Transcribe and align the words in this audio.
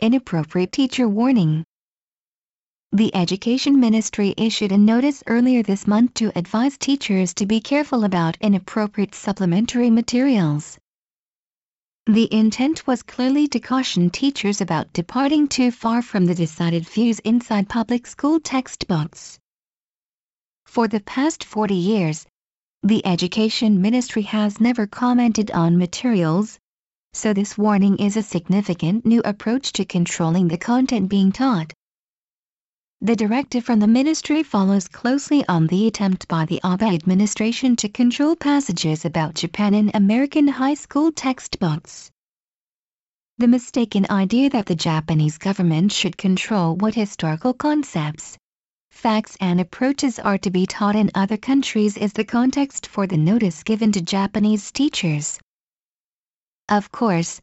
inappropriate 0.00 0.72
teacher 0.72 1.08
warning. 1.08 1.64
The 2.92 3.14
Education 3.14 3.78
Ministry 3.78 4.34
issued 4.36 4.72
a 4.72 4.78
notice 4.78 5.22
earlier 5.28 5.62
this 5.62 5.86
month 5.86 6.14
to 6.14 6.36
advise 6.36 6.76
teachers 6.76 7.32
to 7.34 7.46
be 7.46 7.60
careful 7.60 8.02
about 8.02 8.36
inappropriate 8.40 9.14
supplementary 9.14 9.90
materials. 9.90 10.76
The 12.06 12.32
intent 12.34 12.86
was 12.88 13.04
clearly 13.04 13.46
to 13.48 13.60
caution 13.60 14.10
teachers 14.10 14.60
about 14.60 14.92
departing 14.92 15.46
too 15.46 15.70
far 15.70 16.02
from 16.02 16.26
the 16.26 16.34
decided 16.34 16.88
views 16.88 17.20
inside 17.20 17.68
public 17.68 18.06
school 18.08 18.40
textbooks. 18.40 19.38
For 20.66 20.88
the 20.88 21.00
past 21.00 21.44
40 21.44 21.74
years, 21.74 22.26
the 22.82 23.04
Education 23.06 23.80
Ministry 23.82 24.22
has 24.22 24.60
never 24.60 24.86
commented 24.86 25.50
on 25.50 25.78
materials, 25.78 26.58
so 27.12 27.32
this 27.32 27.58
warning 27.58 27.96
is 27.98 28.16
a 28.16 28.22
significant 28.22 29.04
new 29.04 29.20
approach 29.24 29.72
to 29.72 29.84
controlling 29.84 30.48
the 30.48 30.56
content 30.56 31.08
being 31.08 31.32
taught. 31.32 31.72
The 33.02 33.16
directive 33.16 33.64
from 33.64 33.80
the 33.80 33.86
ministry 33.86 34.42
follows 34.42 34.86
closely 34.86 35.44
on 35.48 35.66
the 35.66 35.86
attempt 35.86 36.28
by 36.28 36.44
the 36.44 36.60
Abe 36.64 36.82
administration 36.82 37.74
to 37.76 37.88
control 37.88 38.36
passages 38.36 39.04
about 39.04 39.34
Japan 39.34 39.74
in 39.74 39.90
American 39.94 40.46
high 40.46 40.74
school 40.74 41.10
textbooks. 41.10 42.10
The 43.38 43.48
mistaken 43.48 44.06
idea 44.10 44.50
that 44.50 44.66
the 44.66 44.74
Japanese 44.74 45.38
government 45.38 45.92
should 45.92 46.18
control 46.18 46.76
what 46.76 46.94
historical 46.94 47.54
concepts, 47.54 48.36
facts 48.90 49.36
and 49.40 49.60
approaches 49.60 50.18
are 50.18 50.36
to 50.38 50.50
be 50.50 50.66
taught 50.66 50.94
in 50.94 51.10
other 51.14 51.38
countries 51.38 51.96
is 51.96 52.12
the 52.12 52.24
context 52.24 52.86
for 52.86 53.06
the 53.06 53.16
notice 53.16 53.62
given 53.62 53.92
to 53.92 54.02
Japanese 54.02 54.70
teachers. 54.70 55.40
Of 56.70 56.92
course, 56.92 57.40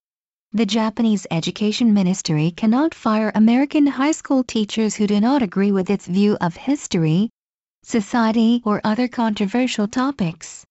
the 0.53 0.65
Japanese 0.65 1.27
Education 1.29 1.93
Ministry 1.93 2.51
cannot 2.51 2.95
fire 2.95 3.29
American 3.35 3.85
high 3.85 4.13
school 4.13 4.41
teachers 4.41 4.95
who 4.95 5.05
do 5.05 5.19
not 5.19 5.43
agree 5.43 5.73
with 5.73 5.89
its 5.89 6.07
view 6.07 6.37
of 6.39 6.55
history, 6.55 7.29
society 7.83 8.61
or 8.63 8.79
other 8.85 9.09
controversial 9.09 9.85
topics. 9.85 10.63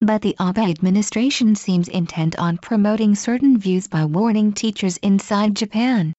But 0.00 0.22
the 0.22 0.34
Abe 0.40 0.70
administration 0.70 1.54
seems 1.54 1.88
intent 1.88 2.38
on 2.38 2.56
promoting 2.56 3.14
certain 3.14 3.58
views 3.58 3.86
by 3.86 4.06
warning 4.06 4.54
teachers 4.54 4.96
inside 4.98 5.54
Japan. 5.54 6.14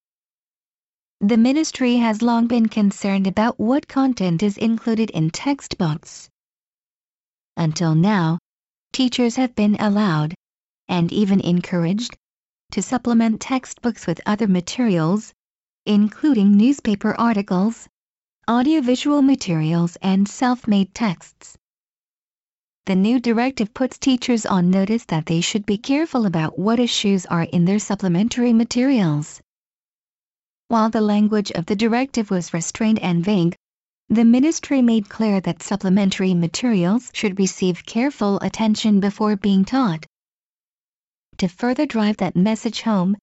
The 1.20 1.38
ministry 1.38 1.96
has 1.96 2.22
long 2.22 2.46
been 2.46 2.68
concerned 2.68 3.26
about 3.26 3.60
what 3.60 3.88
content 3.88 4.44
is 4.44 4.58
included 4.58 5.10
in 5.10 5.32
textbooks. 5.32 6.30
Until 7.56 7.96
now, 7.96 8.38
teachers 8.94 9.36
have 9.38 9.56
been 9.56 9.78
allowed, 9.80 10.36
and 10.88 11.12
even 11.12 11.40
encouraged, 11.42 12.18
to 12.72 12.82
supplement 12.82 13.42
textbooks 13.42 14.08
with 14.08 14.22
other 14.26 14.48
materials, 14.48 15.34
including 15.86 16.56
newspaper 16.56 17.16
articles, 17.20 17.88
audiovisual 18.50 19.22
materials 19.22 19.98
and 20.02 20.28
self-made 20.28 20.94
texts. 20.94 21.58
The 22.86 22.96
new 22.96 23.20
directive 23.20 23.74
puts 23.74 23.98
teachers 23.98 24.46
on 24.46 24.72
notice 24.72 25.04
that 25.06 25.26
they 25.26 25.42
should 25.42 25.66
be 25.66 25.78
careful 25.78 26.26
about 26.26 26.58
what 26.58 26.80
issues 26.80 27.26
are 27.26 27.44
in 27.44 27.66
their 27.66 27.80
supplementary 27.80 28.54
materials. 28.54 29.42
While 30.70 30.90
the 30.90 31.02
language 31.02 31.52
of 31.52 31.66
the 31.66 31.76
directive 31.76 32.30
was 32.30 32.54
restrained 32.54 33.00
and 33.00 33.24
vague, 33.24 33.56
the 34.10 34.24
ministry 34.24 34.82
made 34.82 35.10
clear 35.10 35.42
that 35.42 35.62
supplementary 35.62 36.34
materials 36.34 37.12
should 37.14 37.38
receive 37.40 37.86
careful 37.86 38.40
attention 38.40 39.02
before 39.02 39.36
being 39.36 39.66
taught. 39.66 40.06
To 41.40 41.48
further 41.48 41.86
drive 41.86 42.18
that 42.18 42.36
message 42.36 42.82
home, 42.82 43.16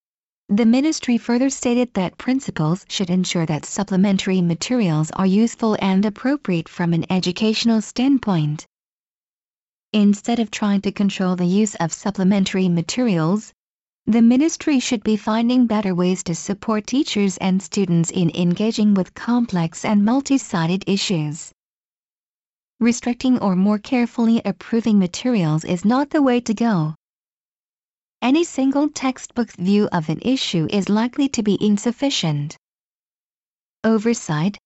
the 0.48 0.66
ministry 0.66 1.18
further 1.18 1.50
stated 1.50 1.94
that 1.94 2.16
principals 2.16 2.86
should 2.88 3.10
ensure 3.10 3.44
that 3.46 3.64
supplementary 3.64 4.40
materials 4.40 5.10
are 5.12 5.26
useful 5.26 5.76
and 5.80 6.04
appropriate 6.04 6.68
from 6.68 6.92
an 6.92 7.10
educational 7.10 7.80
standpoint. 7.80 8.66
Instead 9.92 10.38
of 10.38 10.52
trying 10.52 10.80
to 10.82 10.92
control 10.92 11.34
the 11.34 11.44
use 11.44 11.74
of 11.76 11.92
supplementary 11.92 12.68
materials, 12.68 13.52
the 14.06 14.22
ministry 14.22 14.78
should 14.78 15.02
be 15.02 15.16
finding 15.16 15.66
better 15.66 15.92
ways 15.92 16.22
to 16.22 16.36
support 16.36 16.86
teachers 16.86 17.36
and 17.38 17.60
students 17.60 18.12
in 18.12 18.30
engaging 18.36 18.94
with 18.94 19.14
complex 19.14 19.84
and 19.84 20.04
multi-sided 20.04 20.84
issues. 20.86 21.50
Restricting 22.78 23.40
or 23.40 23.56
more 23.56 23.78
carefully 23.78 24.40
approving 24.44 25.00
materials 25.00 25.64
is 25.64 25.84
not 25.84 26.10
the 26.10 26.22
way 26.22 26.40
to 26.42 26.54
go. 26.54 26.94
Any 28.24 28.42
single 28.42 28.88
textbook's 28.88 29.54
view 29.56 29.86
of 29.92 30.08
an 30.08 30.18
issue 30.22 30.66
is 30.70 30.88
likely 30.88 31.28
to 31.28 31.42
be 31.42 31.58
insufficient. 31.60 32.56
Oversight, 33.84 34.56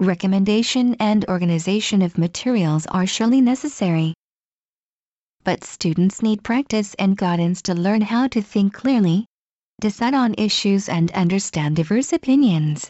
recommendation 0.00 0.96
and 0.98 1.22
organization 1.28 2.00
of 2.00 2.16
materials 2.16 2.86
are 2.86 3.06
surely 3.06 3.42
necessary 3.42 4.14
but 5.44 5.62
students 5.62 6.22
need 6.22 6.42
practice 6.42 6.94
and 6.98 7.14
guidance 7.16 7.60
to 7.60 7.74
learn 7.74 8.00
how 8.00 8.28
to 8.28 8.40
think 8.40 8.72
clearly, 8.72 9.26
decide 9.78 10.14
on 10.14 10.34
issues 10.38 10.88
and 10.88 11.10
understand 11.12 11.76
diverse 11.76 12.14
opinions. 12.14 12.88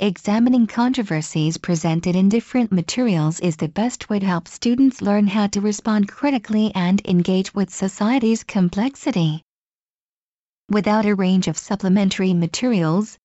Examining 0.00 0.66
controversies 0.66 1.56
presented 1.56 2.16
in 2.16 2.28
different 2.28 2.72
materials 2.72 3.38
is 3.38 3.54
the 3.54 3.68
best 3.68 4.10
way 4.10 4.18
to 4.18 4.26
help 4.26 4.48
students 4.48 5.00
learn 5.00 5.28
how 5.28 5.46
to 5.46 5.60
respond 5.60 6.08
critically 6.08 6.72
and 6.74 7.00
engage 7.06 7.54
with 7.54 7.72
society's 7.72 8.42
complexity. 8.42 9.40
Without 10.68 11.06
a 11.06 11.14
range 11.14 11.46
of 11.46 11.56
supplementary 11.56 12.34
materials, 12.34 13.16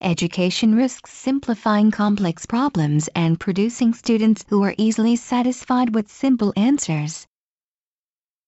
education 0.00 0.74
risks 0.74 1.12
simplifying 1.12 1.90
complex 1.90 2.46
problems 2.46 3.10
and 3.14 3.38
producing 3.38 3.92
students 3.92 4.46
who 4.48 4.64
are 4.64 4.74
easily 4.78 5.16
satisfied 5.16 5.94
with 5.94 6.10
simple 6.10 6.54
answers. 6.56 7.26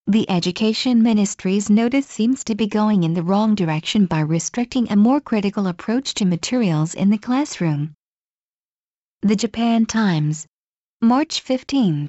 The 0.08 0.30
Education 0.30 1.02
Ministry's 1.02 1.68
notice 1.68 2.06
seems 2.06 2.44
to 2.44 2.54
be 2.54 2.68
going 2.68 3.02
in 3.02 3.14
the 3.14 3.24
wrong 3.24 3.56
direction 3.56 4.06
by 4.06 4.20
restricting 4.20 4.88
a 4.88 4.94
more 4.94 5.20
critical 5.20 5.66
approach 5.66 6.14
to 6.14 6.24
materials 6.24 6.94
in 6.94 7.10
the 7.10 7.18
classroom. 7.18 7.92
The 9.22 9.34
Japan 9.34 9.84
Times, 9.84 10.46
March 11.00 11.40
15 11.40 12.04